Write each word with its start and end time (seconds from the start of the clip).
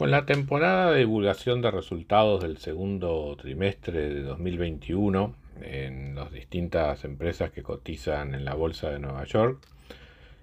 Con 0.00 0.10
la 0.10 0.24
temporada 0.24 0.92
de 0.92 1.00
divulgación 1.00 1.60
de 1.60 1.70
resultados 1.70 2.40
del 2.40 2.56
segundo 2.56 3.36
trimestre 3.36 4.08
de 4.08 4.22
2021 4.22 5.34
en 5.60 6.14
las 6.14 6.32
distintas 6.32 7.04
empresas 7.04 7.50
que 7.50 7.62
cotizan 7.62 8.34
en 8.34 8.46
la 8.46 8.54
Bolsa 8.54 8.88
de 8.88 8.98
Nueva 8.98 9.24
York, 9.24 9.60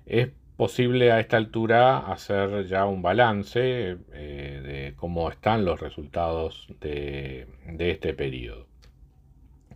es 0.05 0.30
posible 0.57 1.11
a 1.11 1.20
esta 1.20 1.38
altura 1.38 1.97
hacer 1.97 2.67
ya 2.67 2.85
un 2.85 3.02
balance 3.02 3.97
eh, 4.13 4.61
de 4.63 4.93
cómo 4.95 5.27
están 5.31 5.66
los 5.66 5.80
resultados 5.80 6.67
de, 6.80 7.47
este 7.80 8.13
periodo. 8.13 8.67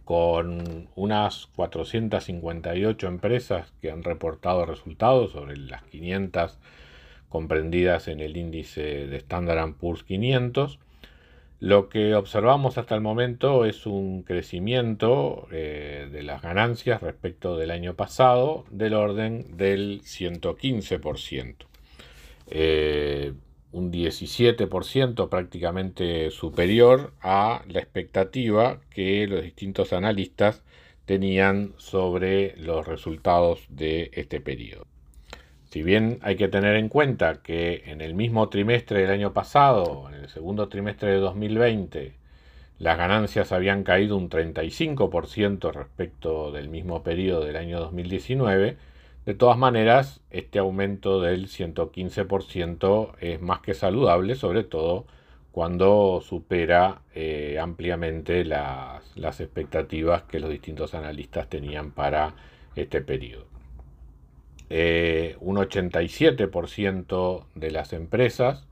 Con 0.06 0.90
unas 0.94 1.48
458 1.56 3.08
empresas 3.08 3.74
que 3.82 3.90
han 3.90 4.04
reportado 4.04 4.64
resultados 4.68 5.32
sobre 5.32 5.58
las 5.58 5.82
500 5.86 6.60
comprendidas 7.32 8.10
en 8.10 8.20
el 8.20 8.38
índice 8.38 9.08
de 9.08 9.18
Standard 9.18 9.74
Poor's 9.76 10.04
500. 10.04 10.80
Lo 11.62 11.90
que 11.90 12.14
observamos 12.14 12.78
hasta 12.78 12.94
el 12.94 13.02
momento 13.02 13.66
es 13.66 13.86
un 13.86 14.24
crecimiento 14.24 15.48
eh, 15.52 16.10
de 16.12 16.24
las 16.24 16.42
ganancias 16.42 17.02
respecto 17.02 17.56
del 17.56 17.72
año 17.72 17.96
pasado 17.96 18.66
del 18.70 18.94
orden 18.94 19.58
del 19.58 20.02
115%. 20.02 21.56
Eh, 22.48 23.34
un 23.72 23.92
17% 23.92 25.30
prácticamente 25.30 26.32
superior 26.32 27.14
a 27.22 27.64
la 27.70 27.80
expectativa 27.80 28.82
que 28.90 29.26
los 29.28 29.42
distintos 29.42 29.94
analistas 29.94 30.64
tenían 31.06 31.74
sobre 31.78 32.58
los 32.58 32.88
resultados 32.88 33.66
de 33.70 34.12
este 34.14 34.42
periodo. 34.42 34.86
Si 35.72 35.84
bien 35.84 36.20
hay 36.22 36.36
que 36.36 36.50
tener 36.50 36.76
en 36.76 36.90
cuenta 36.90 37.42
que 37.42 37.84
en 37.86 38.02
el 38.02 38.14
mismo 38.14 38.50
trimestre 38.50 39.00
del 39.00 39.12
año 39.12 39.32
pasado, 39.32 40.10
en 40.10 40.16
el 40.16 40.28
segundo 40.28 40.68
trimestre 40.68 41.12
de 41.12 41.20
2020, 41.20 42.14
las 42.78 42.98
ganancias 42.98 43.54
habían 43.54 43.86
caído 43.86 44.18
un 44.18 44.30
35% 44.30 45.72
respecto 45.72 46.52
del 46.52 46.68
mismo 46.68 47.04
periodo 47.04 47.46
del 47.46 47.56
año 47.56 47.80
2019, 47.80 48.76
de 49.26 49.34
todas 49.34 49.58
maneras, 49.58 50.20
este 50.30 50.60
aumento 50.60 51.22
del 51.22 51.48
115% 51.48 53.14
es 53.22 53.40
más 53.40 53.62
que 53.62 53.74
saludable, 53.74 54.36
sobre 54.36 54.66
todo 54.66 55.06
cuando 55.54 56.20
supera 56.22 57.02
eh, 57.16 57.60
ampliamente 57.62 58.44
las, 58.44 59.16
las 59.16 59.40
expectativas 59.40 60.24
que 60.24 60.42
los 60.42 60.50
distintos 60.50 60.94
analistas 60.96 61.48
tenían 61.48 61.92
para 61.92 62.36
este 62.76 63.00
periodo. 63.00 63.51
Eh, 64.74 65.36
un 65.42 65.58
87% 65.58 67.44
de 67.56 67.72
las 67.72 67.92
empresas 67.92 68.70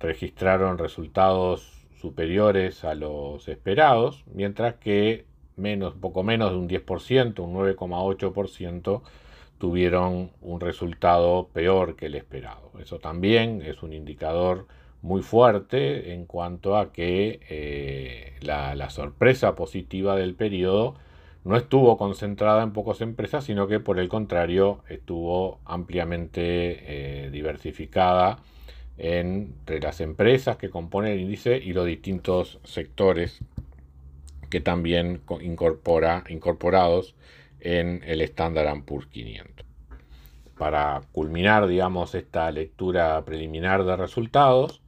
registraron 0.00 0.78
resultados 0.78 1.86
superiores 2.00 2.82
a 2.82 2.96
los 2.96 3.46
esperados, 3.46 4.24
mientras 4.34 4.74
que 4.74 5.26
menos, 5.54 5.94
poco 5.94 6.24
menos 6.24 6.50
de 6.50 6.56
un 6.56 6.68
10%, 6.68 7.38
un 7.38 7.54
9,8%, 7.54 9.02
tuvieron 9.58 10.32
un 10.40 10.60
resultado 10.60 11.46
peor 11.52 11.94
que 11.94 12.06
el 12.06 12.16
esperado. 12.16 12.72
Eso 12.80 12.98
también 12.98 13.62
es 13.62 13.84
un 13.84 13.92
indicador 13.92 14.66
muy 15.02 15.22
fuerte 15.22 16.14
en 16.14 16.26
cuanto 16.26 16.76
a 16.76 16.92
que 16.92 17.38
eh, 17.48 18.34
la, 18.40 18.74
la 18.74 18.90
sorpresa 18.90 19.54
positiva 19.54 20.16
del 20.16 20.34
periodo 20.34 20.96
no 21.44 21.56
estuvo 21.56 21.96
concentrada 21.96 22.62
en 22.62 22.72
pocas 22.72 23.00
empresas, 23.00 23.44
sino 23.44 23.66
que 23.68 23.80
por 23.80 23.98
el 23.98 24.08
contrario 24.08 24.82
estuvo 24.88 25.60
ampliamente 25.64 27.26
eh, 27.26 27.30
diversificada 27.30 28.38
entre 28.98 29.80
las 29.80 30.00
empresas 30.00 30.56
que 30.56 30.70
componen 30.70 31.12
el 31.12 31.20
índice 31.20 31.56
y 31.56 31.72
los 31.72 31.86
distintos 31.86 32.58
sectores 32.64 33.40
que 34.50 34.60
también 34.60 35.20
incorpora, 35.40 36.24
incorporados 36.28 37.14
en 37.60 38.02
el 38.04 38.20
Standard 38.22 38.82
Poor's 38.84 39.06
500. 39.06 39.66
Para 40.56 41.02
culminar, 41.12 41.66
digamos, 41.68 42.14
esta 42.14 42.50
lectura 42.50 43.24
preliminar 43.24 43.84
de 43.84 43.96
resultados, 43.96 44.80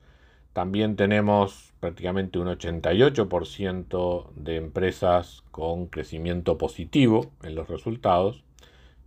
también 0.52 0.96
tenemos 0.96 1.72
prácticamente 1.80 2.38
un 2.38 2.48
88% 2.48 4.30
de 4.34 4.56
empresas 4.56 5.42
con 5.50 5.86
crecimiento 5.86 6.58
positivo 6.58 7.30
en 7.42 7.54
los 7.54 7.68
resultados 7.68 8.42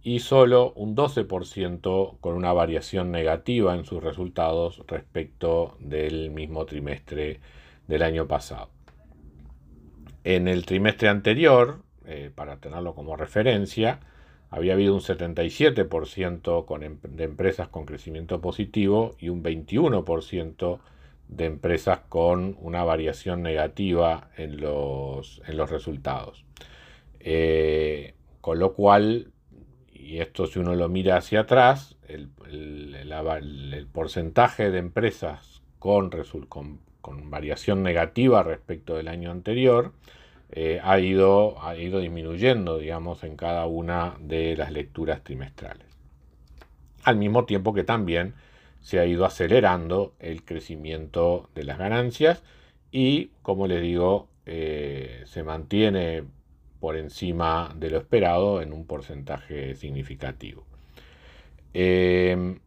y 0.01 0.19
solo 0.19 0.73
un 0.75 0.95
12% 0.95 2.17
con 2.19 2.35
una 2.35 2.53
variación 2.53 3.11
negativa 3.11 3.75
en 3.75 3.85
sus 3.85 4.03
resultados 4.03 4.83
respecto 4.87 5.77
del 5.79 6.31
mismo 6.31 6.65
trimestre 6.65 7.39
del 7.87 8.03
año 8.03 8.27
pasado. 8.27 8.69
En 10.23 10.47
el 10.47 10.65
trimestre 10.65 11.09
anterior, 11.09 11.81
eh, 12.05 12.31
para 12.33 12.57
tenerlo 12.57 12.95
como 12.95 13.15
referencia, 13.15 13.99
había 14.49 14.73
habido 14.73 14.93
un 14.93 15.01
77% 15.01 16.65
con 16.65 16.83
em-, 16.83 16.99
de 17.01 17.23
empresas 17.23 17.67
con 17.67 17.85
crecimiento 17.85 18.39
positivo 18.39 19.15
y 19.19 19.29
un 19.29 19.43
21% 19.43 20.79
de 21.27 21.45
empresas 21.45 21.99
con 22.09 22.57
una 22.59 22.83
variación 22.83 23.41
negativa 23.41 24.29
en 24.37 24.61
los, 24.61 25.41
en 25.47 25.57
los 25.57 25.69
resultados. 25.69 26.45
con 28.41 28.59
lo 28.59 28.73
cual, 28.73 29.31
y 29.91 30.19
esto 30.19 30.47
si 30.47 30.59
uno 30.59 30.75
lo 30.75 30.89
mira 30.89 31.17
hacia 31.17 31.41
atrás, 31.41 31.93
el, 32.07 33.87
porcentaje 33.91 34.71
de 34.71 34.79
empresas 34.79 35.61
con, 35.79 36.09
con, 36.49 36.79
con, 37.01 37.29
variación 37.29 37.83
negativa 37.83 38.43
respecto 38.43 38.95
del 38.95 39.07
año 39.07 39.31
anterior 39.31 39.93
eh, 40.51 40.79
ha, 40.83 40.99
ido, 40.99 41.61
ha 41.63 41.75
ido 41.75 41.99
disminuyendo, 41.99 42.77
digamos, 42.77 43.23
en 43.23 43.35
cada 43.35 43.65
una 43.65 44.15
de 44.19 44.55
las 44.55 44.71
lecturas 44.71 45.23
trimestrales. 45.23 45.87
Al 47.03 47.17
mismo 47.17 47.45
tiempo 47.45 47.73
que 47.73 47.83
también 47.83 48.33
se 48.83 48.99
ha 48.99 49.05
ido 49.05 49.25
acelerando 49.25 50.13
el 50.19 50.43
crecimiento 50.43 51.49
de 51.55 51.63
las 51.63 51.79
ganancias 51.79 52.43
y, 52.91 53.31
como 53.41 53.65
les 53.67 53.81
digo, 53.81 54.27
eh, 54.45 55.23
se 55.25 55.41
mantiene 55.43 56.23
por 56.79 56.97
encima 56.97 57.73
de 57.77 57.89
lo 57.89 57.97
esperado 57.97 58.61
en 58.61 58.73
un 58.73 58.85
porcentaje 58.85 59.75
significativo. 59.75 60.65
Eh, 61.73 62.59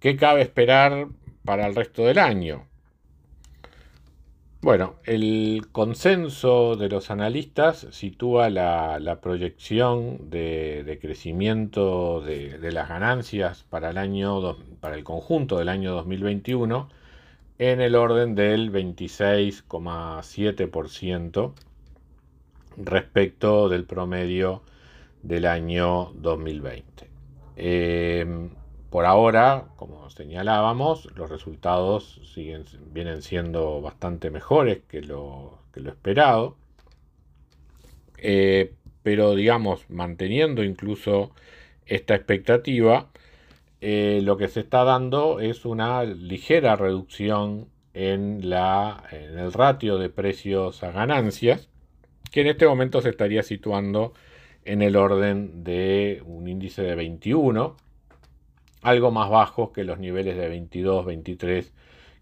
¿Qué 0.00 0.16
cabe 0.16 0.42
esperar 0.42 1.08
para 1.44 1.66
el 1.66 1.74
resto 1.74 2.04
del 2.06 2.18
año? 2.20 2.66
Bueno, 4.64 4.96
el 5.04 5.66
consenso 5.72 6.76
de 6.76 6.88
los 6.88 7.10
analistas 7.10 7.86
sitúa 7.90 8.48
la, 8.48 9.18
proyección 9.20 10.30
de, 10.30 10.98
crecimiento 11.02 12.22
de, 12.22 12.72
las 12.72 12.88
ganancias 12.88 13.66
para 13.68 13.90
el, 13.90 13.98
año, 13.98 14.56
para 14.80 14.94
el 14.94 15.04
conjunto 15.04 15.58
del 15.58 15.68
año 15.68 15.92
2021 15.92 16.88
en 17.58 17.82
el 17.82 17.94
orden 17.94 18.34
del 18.34 18.72
26,7% 18.72 21.52
respecto 22.78 23.68
del 23.68 23.84
promedio 23.84 24.62
del 25.22 25.44
año 25.44 26.10
2020. 26.14 27.10
Por 28.94 29.06
ahora, 29.06 29.64
como 29.74 30.08
señalábamos, 30.08 31.08
los 31.16 31.28
resultados 31.28 32.20
siguen, 32.32 32.64
vienen 32.92 33.22
siendo 33.22 33.80
bastante 33.80 34.30
mejores 34.30 34.82
que 34.86 35.02
lo, 35.02 35.58
lo 35.74 35.90
esperado. 35.90 36.56
Eh, 38.18 38.72
pero 39.02 39.34
digamos, 39.34 39.90
manteniendo 39.90 40.62
incluso 40.62 41.32
esta 41.86 42.14
expectativa, 42.14 43.10
eh, 43.80 44.20
lo 44.22 44.36
que 44.36 44.46
se 44.46 44.60
está 44.60 44.84
dando 44.84 45.40
es 45.40 45.64
una 45.64 46.04
ligera 46.04 46.76
reducción 46.76 47.66
en, 47.94 48.48
la, 48.48 49.02
en 49.10 49.36
el 49.40 49.52
ratio 49.52 49.98
de 49.98 50.08
precios 50.08 50.84
a 50.84 50.92
ganancias, 50.92 51.68
que 52.30 52.42
en 52.42 52.46
este 52.46 52.64
momento 52.64 53.00
se 53.00 53.08
estaría 53.08 53.42
situando 53.42 54.12
en 54.64 54.82
el 54.82 54.94
orden 54.94 55.64
de 55.64 56.22
un 56.24 56.46
índice 56.46 56.82
de 56.82 56.94
21, 56.94 57.76
algo 58.84 59.10
más 59.10 59.30
bajos 59.30 59.70
que 59.70 59.82
los 59.82 59.98
niveles 59.98 60.36
de 60.36 60.48
22, 60.48 61.06
23 61.06 61.72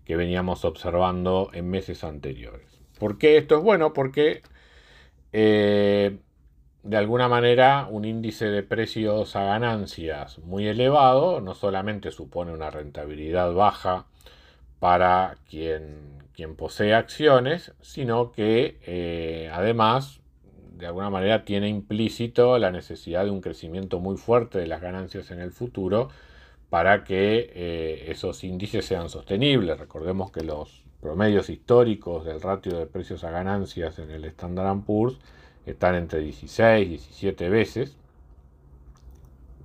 que 0.04 0.16
veníamos 0.16 0.64
observando 0.64 1.50
en 1.52 1.68
meses 1.68 2.04
anteriores. 2.04 2.80
¿Por 2.98 3.18
qué 3.18 3.36
esto 3.36 3.58
es 3.58 3.62
bueno? 3.62 3.92
Porque 3.92 4.42
eh, 5.32 6.18
de 6.84 6.96
alguna 6.96 7.28
manera 7.28 7.88
un 7.90 8.04
índice 8.04 8.46
de 8.46 8.62
precios 8.62 9.34
a 9.34 9.44
ganancias 9.44 10.38
muy 10.38 10.66
elevado 10.66 11.40
no 11.40 11.54
solamente 11.54 12.10
supone 12.12 12.52
una 12.52 12.70
rentabilidad 12.70 13.52
baja 13.52 14.06
para 14.78 15.36
quien, 15.48 16.22
quien 16.32 16.54
posee 16.56 16.94
acciones, 16.94 17.72
sino 17.80 18.30
que 18.30 18.78
eh, 18.86 19.50
además 19.52 20.20
de 20.76 20.86
alguna 20.86 21.10
manera 21.10 21.44
tiene 21.44 21.68
implícito 21.68 22.58
la 22.58 22.70
necesidad 22.70 23.24
de 23.24 23.30
un 23.30 23.40
crecimiento 23.40 23.98
muy 23.98 24.16
fuerte 24.16 24.58
de 24.58 24.66
las 24.66 24.80
ganancias 24.80 25.30
en 25.32 25.40
el 25.40 25.52
futuro 25.52 26.08
para 26.72 27.04
que 27.04 27.50
eh, 27.54 28.06
esos 28.08 28.42
índices 28.44 28.86
sean 28.86 29.10
sostenibles. 29.10 29.78
Recordemos 29.78 30.30
que 30.30 30.42
los 30.42 30.84
promedios 31.02 31.50
históricos 31.50 32.24
del 32.24 32.40
ratio 32.40 32.78
de 32.78 32.86
precios 32.86 33.24
a 33.24 33.30
ganancias 33.30 33.98
en 33.98 34.10
el 34.10 34.24
Standard 34.24 34.80
Poor's 34.86 35.18
están 35.66 35.96
entre 35.96 36.20
16 36.20 36.86
y 36.86 36.88
17 36.92 37.50
veces, 37.50 37.98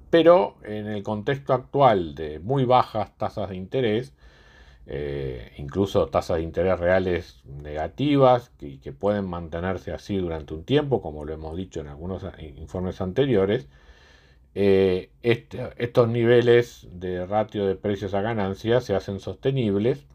pero 0.10 0.56
en 0.66 0.88
el 0.88 1.02
contexto 1.02 1.54
actual 1.54 2.14
de 2.14 2.40
muy 2.40 2.66
bajas 2.66 3.18
tasas 3.18 3.52
de 3.52 3.56
interés, 3.56 4.12
eh, 4.86 5.54
incluso 5.60 6.08
tasas 6.08 6.40
de 6.40 6.44
interés 6.44 6.78
reales 6.78 7.42
negativas 7.46 8.52
y 8.60 8.80
que, 8.80 8.92
pueden 8.92 9.30
mantenerse 9.30 9.94
así 9.94 10.18
durante 10.18 10.54
un 10.54 10.66
tiempo, 10.66 11.02
como 11.02 11.24
lo 11.24 11.34
hemos 11.34 11.56
dicho 11.56 11.80
en 11.80 11.88
algunos 11.88 12.26
informes 12.58 13.00
anteriores, 13.00 13.70
eh, 14.60 15.12
este, 15.22 15.70
estos 15.78 16.10
niveles 16.10 16.88
de 16.92 17.28
ratio 17.28 17.68
de 17.68 17.76
precios 17.76 18.16
a 18.16 18.22
ganancias 18.22 18.86
se 18.86 18.96
hacen 18.96 19.20
sostenibles 19.20 20.08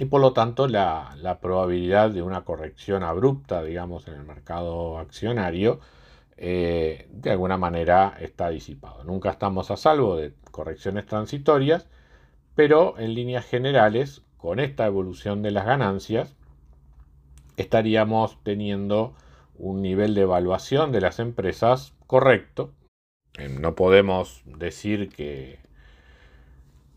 y 0.00 0.06
por 0.06 0.20
lo 0.20 0.32
tanto 0.32 0.66
la, 0.66 1.38
probabilidad 1.40 2.10
de 2.10 2.22
una 2.22 2.44
corrección 2.44 3.04
abrupta, 3.04 3.62
digamos, 3.62 4.08
en 4.08 4.14
el 4.14 4.24
mercado 4.24 4.98
accionario, 4.98 5.78
eh, 6.38 7.06
de 7.12 7.30
alguna 7.30 7.56
manera 7.56 8.16
está 8.18 8.48
disipado. 8.48 9.04
Nunca 9.04 9.30
estamos 9.30 9.70
a 9.70 9.76
salvo 9.76 10.16
de 10.16 10.34
correcciones 10.50 11.06
transitorias, 11.06 11.86
pero 12.56 12.98
en 12.98 13.14
líneas 13.14 13.46
generales, 13.46 14.22
con 14.38 14.58
esta 14.58 14.86
evolución 14.86 15.42
de 15.42 15.52
las 15.52 15.66
ganancias, 15.66 16.34
estaríamos 17.56 18.42
teniendo 18.42 19.14
un 19.54 19.82
nivel 19.82 20.16
de 20.16 20.22
evaluación 20.22 20.90
de 20.90 21.00
las 21.00 21.20
empresas 21.20 21.94
correcto. 22.08 22.72
Eh, 23.38 23.48
no 23.48 23.74
podemos 23.74 24.42
decir 24.44 25.08
que 25.10 25.60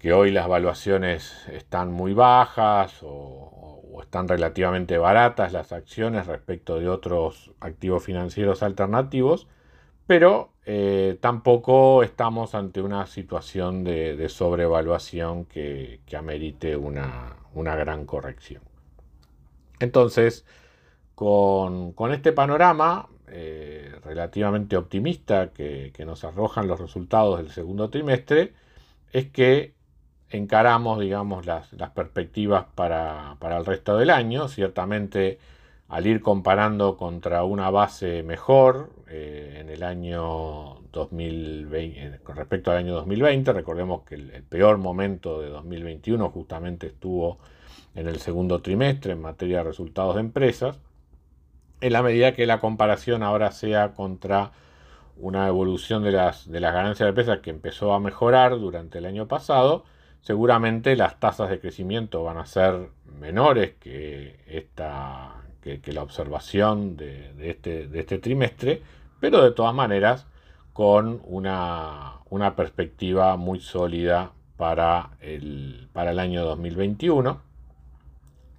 que 0.04 0.12
hoy 0.12 0.32
las 0.32 0.50
valuaciones 0.50 1.48
están 1.48 1.94
muy 1.94 2.14
bajas 2.14 3.00
o, 3.04 4.02
están 4.02 4.28
relativamente 4.28 4.98
baratas 4.98 5.54
las 5.54 5.72
acciones 5.72 6.28
respecto 6.28 6.78
de 6.78 6.90
otros 6.90 7.52
activos 7.62 8.04
financieros 8.04 8.64
alternativos, 8.64 9.48
pero 10.06 10.52
eh, 10.66 11.18
tampoco 11.22 12.04
estamos 12.04 12.54
ante 12.54 12.82
una 12.82 13.06
situación 13.06 13.86
de, 13.86 14.28
sobrevaluación 14.28 15.46
que, 15.46 16.02
amerite 16.18 16.76
una, 16.76 17.38
gran 17.56 18.06
corrección. 18.06 18.62
Entonces, 19.80 20.46
con, 21.16 21.94
este 22.12 22.34
panorama 22.34 23.08
eh, 23.28 23.63
relativamente 24.14 24.78
optimista 24.78 25.52
que, 25.52 25.92
nos 26.06 26.24
arrojan 26.24 26.68
los 26.68 26.80
resultados 26.80 27.40
del 27.40 27.50
segundo 27.50 27.90
trimestre, 27.90 28.54
es 29.12 29.30
que 29.30 29.74
encaramos, 30.30 31.00
digamos, 31.00 31.46
las, 31.46 31.70
perspectivas 31.96 32.66
para, 32.76 33.38
el 33.42 33.66
resto 33.66 33.98
del 33.98 34.12
año. 34.12 34.48
Ciertamente, 34.48 35.40
al 35.88 36.06
ir 36.08 36.22
comparando 36.22 36.98
contra 36.98 37.44
una 37.44 37.70
base 37.72 38.24
mejor 38.24 38.92
eh, 39.10 39.58
en 39.60 39.70
el 39.70 39.84
año 39.84 40.82
2020, 40.92 42.20
con 42.20 42.36
respecto 42.36 42.72
al 42.72 42.78
año 42.78 42.94
2020, 42.94 43.52
recordemos 43.54 44.04
que 44.04 44.16
el, 44.16 44.44
peor 44.44 44.78
momento 44.78 45.42
de 45.42 45.50
2021 45.50 46.30
justamente 46.30 46.88
estuvo 46.88 47.40
en 47.96 48.08
el 48.08 48.20
segundo 48.20 48.62
trimestre 48.62 49.14
en 49.14 49.22
materia 49.22 49.60
de 49.60 49.64
resultados 49.64 50.16
de 50.16 50.22
empresas. 50.22 50.80
En 51.84 51.92
la 51.92 52.02
medida 52.02 52.34
que 52.34 52.46
la 52.46 52.62
comparación 52.62 53.24
ahora 53.24 53.52
sea 53.52 53.92
contra 53.92 54.54
una 55.18 55.50
evolución 55.50 56.02
de 56.02 56.14
las, 56.14 56.50
de 56.50 56.62
las 56.62 56.74
ganancias 56.74 57.06
de 57.06 57.10
empresas 57.10 57.40
que 57.40 57.50
empezó 57.50 57.94
a 57.94 58.00
mejorar 58.00 58.58
durante 58.58 59.00
el 59.00 59.06
año 59.06 59.28
pasado, 59.28 59.84
seguramente 60.22 60.96
las 60.96 61.20
tasas 61.20 61.50
de 61.50 61.60
crecimiento 61.60 62.24
van 62.24 62.38
a 62.38 62.46
ser 62.46 62.88
menores 63.20 63.74
que, 63.82 64.40
esta, 64.48 65.34
que, 65.62 65.82
la 65.92 66.04
observación 66.04 66.96
de, 66.96 67.34
este, 67.50 67.90
de, 67.90 68.00
este, 68.00 68.18
trimestre, 68.18 68.82
pero 69.20 69.44
de 69.44 69.52
todas 69.52 69.76
maneras 69.76 70.26
con 70.72 71.22
una, 71.26 72.22
perspectiva 72.56 73.36
muy 73.36 73.60
sólida 73.60 74.32
para 74.56 75.10
el, 75.20 75.90
para 75.92 76.12
el 76.12 76.20
año 76.20 76.46
2021. 76.46 77.42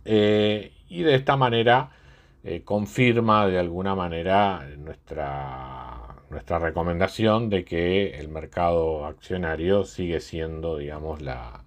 Eh, 0.04 0.74
y 0.90 1.02
de 1.04 1.14
esta 1.14 1.38
manera 1.38 1.88
eh, 2.46 2.62
confirma 2.62 3.46
de 3.46 3.58
alguna 3.58 3.94
manera 3.94 4.69
nuestra 4.76 6.00
nuestra 6.29 6.58
recomendación 6.58 7.49
de 7.49 7.64
que 7.64 8.19
el 8.19 8.29
mercado 8.29 9.06
accionario 9.06 9.85
sigue 9.85 10.20
siendo, 10.20 10.76
digamos, 10.79 11.23
la, 11.23 11.64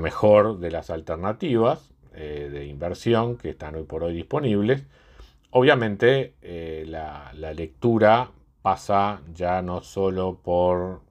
mejor 0.00 0.58
de 0.58 0.70
las 0.70 0.90
alternativas 0.90 1.92
eh, 2.14 2.48
de 2.50 2.66
inversión 2.66 3.36
que 3.36 3.50
están 3.50 3.76
hoy 3.76 3.84
por 3.84 4.02
hoy 4.02 4.14
disponibles. 4.14 4.84
Obviamente 5.50 6.34
eh, 6.42 6.84
la, 6.88 7.32
lectura 7.54 8.30
pasa 8.62 9.20
ya 9.34 9.62
no 9.62 9.82
solo 9.82 10.38
por 10.42 11.02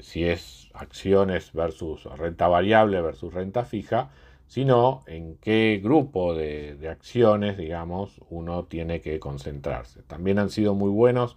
si 0.00 0.24
es 0.24 0.70
acciones 0.74 1.52
versus 1.52 2.04
renta 2.18 2.48
variable 2.48 3.00
versus 3.00 3.32
renta 3.32 3.64
fija, 3.64 4.10
sino 4.46 5.02
en 5.06 5.36
qué 5.36 5.80
grupo 5.82 6.34
de, 6.34 6.76
de 6.76 6.88
acciones, 6.88 7.56
digamos, 7.56 8.20
uno 8.30 8.64
tiene 8.64 9.00
que 9.00 9.18
concentrarse. 9.20 10.02
También 10.02 10.38
han 10.38 10.50
sido 10.50 10.74
muy 10.74 10.90
buenos 10.90 11.36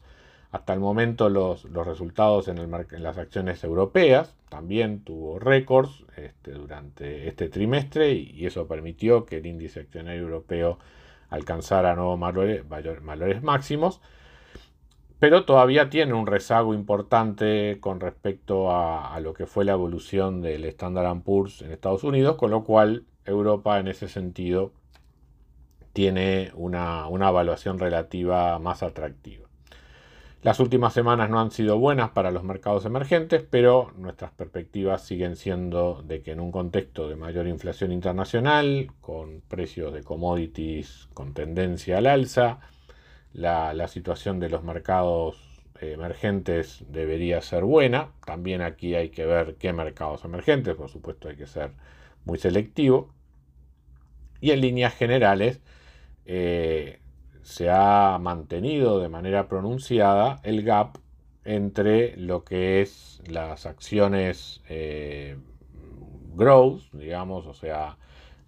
hasta 0.51 0.73
el 0.73 0.79
momento 0.79 1.29
los, 1.29 1.63
resultados 1.85 2.47
en, 2.47 2.57
el, 2.57 2.73
en, 2.91 3.03
las 3.03 3.17
acciones 3.17 3.63
europeas 3.63 4.35
también 4.49 5.03
tuvo 5.03 5.37
récords 5.37 6.05
este, 6.17 6.51
durante 6.53 7.27
este 7.27 7.49
trimestre 7.49 8.13
y, 8.13 8.45
eso 8.47 8.67
permitió 8.67 9.25
que 9.25 9.37
el 9.37 9.45
índice 9.45 9.81
accionario 9.81 10.21
europeo 10.23 10.79
alcanzara 11.29 11.95
nuevos 11.95 12.19
valores, 12.19 13.43
máximos, 13.43 14.01
pero 15.19 15.43
todavía 15.43 15.89
tiene 15.89 16.13
un 16.13 16.27
rezago 16.27 16.73
importante 16.73 17.77
con 17.81 17.99
respecto 17.99 18.71
a, 18.71 19.19
lo 19.19 19.33
que 19.33 19.45
fue 19.45 19.65
la 19.65 19.73
evolución 19.73 20.41
del 20.41 20.63
Standard 20.65 21.21
Poor's 21.21 21.61
en 21.61 21.71
Estados 21.71 22.03
Unidos, 22.05 22.37
con 22.37 22.51
lo 22.51 22.63
cual 22.63 23.05
Europa 23.25 23.79
en 23.79 23.89
ese 23.89 24.07
sentido 24.07 24.71
tiene 25.91 26.51
una, 26.55 27.07
una 27.07 27.29
evaluación 27.29 27.79
relativa 27.79 28.57
más 28.59 28.81
atractiva. 28.81 29.49
Las 30.41 30.61
últimas 30.61 30.93
semanas 30.93 31.29
no 31.29 31.41
han 31.41 31.51
sido 31.51 31.77
buenas 31.77 32.11
para 32.11 32.31
los 32.31 32.45
mercados 32.45 32.85
emergentes, 32.85 33.43
pero 33.49 33.91
nuestras 33.97 34.31
perspectivas 34.31 35.05
siguen 35.05 35.35
siendo 35.35 36.01
de 36.01 36.21
que 36.21 36.31
en 36.31 36.39
un 36.39 36.53
contexto 36.53 37.09
de 37.09 37.17
mayor 37.17 37.45
inflación 37.45 37.91
internacional, 37.91 38.93
con 39.01 39.41
precios 39.49 39.93
de 39.93 40.01
commodities 40.01 41.09
con 41.13 41.33
tendencia 41.33 41.97
al 41.97 42.07
alza, 42.07 42.61
la, 43.33 43.87
situación 43.87 44.39
de 44.39 44.49
los 44.49 44.63
mercados 44.63 45.37
emergentes 45.81 46.83
debería 46.89 47.41
ser 47.41 47.63
buena. 47.63 48.11
También 48.25 48.61
aquí 48.61 48.95
hay 48.95 49.09
que 49.09 49.25
ver 49.25 49.55
qué 49.55 49.73
mercados 49.73 50.25
emergentes, 50.25 50.75
por 50.75 50.89
supuesto 50.89 51.29
hay 51.29 51.35
que 51.35 51.47
ser 51.47 51.71
muy 52.25 52.37
selectivo. 52.37 53.13
Y 54.41 54.51
en 54.51 54.61
líneas 54.61 54.95
generales, 54.95 55.61
eh, 56.25 56.99
se 57.41 57.69
ha 57.69 58.17
mantenido 58.19 58.99
de 58.99 59.09
manera 59.09 59.47
pronunciada 59.47 60.39
el 60.43 60.63
gap 60.63 60.97
entre 61.43 62.15
lo 62.17 62.43
que 62.43 62.81
es 62.81 63.21
las 63.27 63.65
acciones 63.65 64.61
eh, 64.69 65.37
growth, 66.35 66.83
digamos, 66.93 67.47
o 67.47 67.53
sea, 67.53 67.97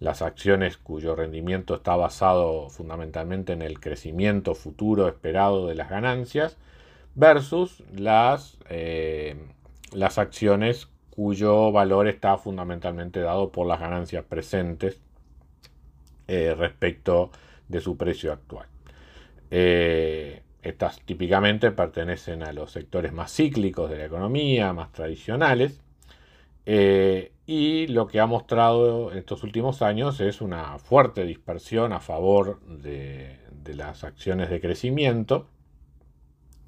las 0.02 0.20
acciones 0.20 0.78
cuyo 0.78 1.14
rendimiento 1.14 1.76
está 1.76 1.94
basado 1.94 2.68
fundamentalmente 2.70 3.52
en 3.52 3.62
el 3.62 3.78
crecimiento 3.78 4.56
futuro 4.56 5.06
esperado 5.06 5.68
de 5.68 5.76
las 5.76 5.88
ganancias, 5.88 6.56
versus 7.14 7.84
las, 7.94 8.58
eh, 8.68 9.36
las 9.92 10.18
acciones 10.18 10.88
cuyo 11.10 11.70
valor 11.70 12.08
está 12.08 12.36
fundamentalmente 12.36 13.20
dado 13.20 13.52
por 13.52 13.68
las 13.68 13.78
ganancias 13.78 14.24
presentes 14.24 15.00
eh, 16.26 16.54
respecto 16.58 17.30
de 17.68 17.80
su 17.80 17.96
precio 17.96 18.32
actual. 18.32 18.66
Eh, 19.52 20.42
estas 20.62 21.00
típicamente 21.02 21.70
pertenecen 21.70 22.42
a 22.42 22.52
los 22.52 22.72
sectores 22.72 23.12
más 23.12 23.32
cíclicos 23.32 23.88
de 23.88 23.98
la 23.98 24.06
economía, 24.06 24.72
más 24.72 24.90
tradicionales. 24.90 25.80
Eh, 26.66 27.32
y 27.46 27.88
lo 27.88 28.06
que 28.06 28.20
ha 28.20 28.26
mostrado 28.26 29.12
en 29.12 29.18
estos 29.18 29.42
últimos 29.42 29.82
años 29.82 30.20
es 30.20 30.40
una 30.40 30.78
fuerte 30.78 31.24
dispersión 31.24 31.92
a 31.92 32.00
favor 32.00 32.60
de, 32.66 33.38
las 33.66 34.04
acciones 34.04 34.50
de 34.50 34.60
crecimiento. 34.60 35.48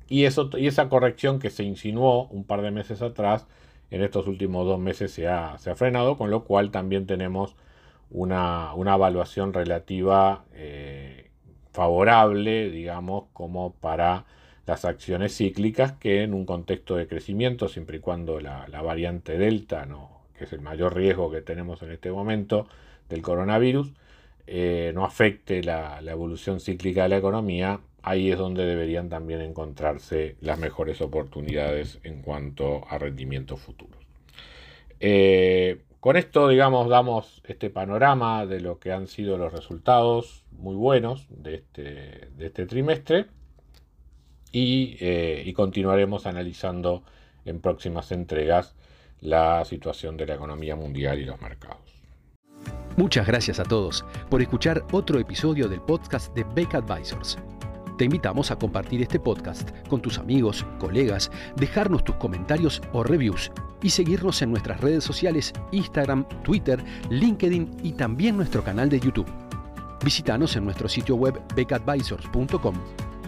Y, 0.08 0.24
eso, 0.24 0.50
y 0.58 0.66
esa 0.66 0.88
corrección 0.88 1.38
que 1.38 1.50
se 1.50 1.64
insinuó 1.64 2.26
un 2.26 2.44
par 2.44 2.62
de 2.62 2.70
meses 2.70 3.02
atrás, 3.02 3.46
en 3.90 4.02
estos 4.02 4.26
últimos 4.26 4.66
dos 4.66 4.78
meses 4.78 5.12
se 5.12 5.28
ha, 5.28 5.56
frenado, 5.76 6.18
con 6.18 6.30
lo 6.30 6.44
cual 6.44 6.70
también 6.70 7.06
tenemos 7.06 7.56
una, 8.10 8.72
evaluación 8.76 9.52
relativa 9.52 10.44
eh, 10.52 11.30
favorable, 11.72 12.70
digamos, 12.70 13.24
como 13.32 13.74
para 13.74 14.26
las 14.66 14.84
acciones 14.84 15.36
cíclicas 15.36 15.92
que 15.92 16.22
en 16.22 16.34
un 16.34 16.46
contexto 16.46 16.96
de 16.96 17.06
crecimiento, 17.06 17.68
siempre 17.68 17.98
y 17.98 18.00
cuando 18.00 18.40
la, 18.40 18.66
variante 18.82 19.36
Delta, 19.36 19.84
no, 19.86 20.22
que 20.36 20.44
es 20.44 20.52
el 20.52 20.60
mayor 20.60 20.94
riesgo 20.94 21.30
que 21.30 21.42
tenemos 21.42 21.82
en 21.82 21.92
este 21.92 22.10
momento 22.10 22.66
del 23.08 23.22
coronavirus, 23.22 23.92
eh, 24.46 24.92
no 24.94 25.04
afecte 25.04 25.62
la, 25.62 26.00
evolución 26.06 26.60
cíclica 26.60 27.04
de 27.04 27.10
la 27.10 27.18
economía, 27.18 27.80
ahí 28.02 28.30
es 28.30 28.38
donde 28.38 28.64
deberían 28.64 29.08
también 29.08 29.40
encontrarse 29.40 30.36
las 30.40 30.58
mejores 30.58 31.00
oportunidades 31.00 31.98
en 32.02 32.22
cuanto 32.22 32.86
a 32.88 32.98
rendimientos 32.98 33.60
futuros. 33.60 33.98
Eh, 35.00 35.80
con 36.00 36.16
esto, 36.16 36.48
digamos, 36.48 36.88
damos 36.88 37.42
este 37.46 37.70
panorama 37.70 38.46
de 38.46 38.60
lo 38.60 38.78
que 38.78 38.92
han 38.92 39.06
sido 39.08 39.38
los 39.38 39.52
resultados 39.52 40.44
muy 40.52 40.74
buenos 40.74 41.26
de 41.30 41.56
este, 41.56 42.28
de 42.36 42.46
este 42.46 42.66
trimestre 42.66 43.26
y, 44.54 44.96
eh, 45.00 45.42
y 45.44 45.52
continuaremos 45.52 46.26
analizando 46.26 47.02
en 47.44 47.60
próximas 47.60 48.12
entregas 48.12 48.74
la 49.20 49.64
situación 49.64 50.16
de 50.16 50.26
la 50.26 50.34
economía 50.34 50.76
mundial 50.76 51.18
y 51.18 51.24
los 51.24 51.40
mercados. 51.40 51.80
Muchas 52.96 53.26
gracias 53.26 53.58
a 53.58 53.64
todos 53.64 54.04
por 54.30 54.40
escuchar 54.40 54.84
otro 54.92 55.18
episodio 55.18 55.68
del 55.68 55.80
podcast 55.80 56.32
de 56.34 56.44
Beck 56.54 56.76
Advisors. 56.76 57.36
Te 57.98 58.04
invitamos 58.04 58.52
a 58.52 58.56
compartir 58.56 59.02
este 59.02 59.18
podcast 59.18 59.70
con 59.88 60.00
tus 60.00 60.18
amigos, 60.18 60.64
colegas, 60.78 61.32
dejarnos 61.56 62.04
tus 62.04 62.14
comentarios 62.16 62.80
o 62.92 63.02
reviews 63.02 63.50
y 63.82 63.90
seguirnos 63.90 64.40
en 64.42 64.50
nuestras 64.50 64.80
redes 64.80 65.02
sociales 65.02 65.52
Instagram, 65.72 66.26
Twitter, 66.44 66.82
LinkedIn 67.10 67.78
y 67.82 67.92
también 67.92 68.36
nuestro 68.36 68.62
canal 68.62 68.88
de 68.88 69.00
YouTube. 69.00 69.30
Visítanos 70.04 70.54
en 70.54 70.64
nuestro 70.64 70.88
sitio 70.88 71.16
web 71.16 71.40
becadvisors.com 71.56 72.74